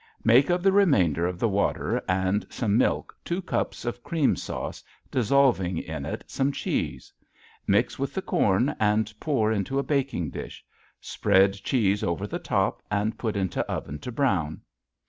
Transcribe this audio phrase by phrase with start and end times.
[0.23, 4.83] Make of the remainder of the water and some milk two cups of cream sauce
[5.11, 7.13] dissolving in it some cheese.
[7.67, 10.65] Mix with the corn and pour into a baking dish.
[10.99, 14.61] Spread cheese over the top and put into oven to brown."